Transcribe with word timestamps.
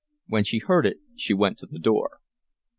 When 0.25 0.43
she 0.43 0.57
heard 0.57 0.87
it 0.87 0.97
she 1.15 1.35
went 1.35 1.59
to 1.59 1.67
the 1.67 1.77
door. 1.77 2.21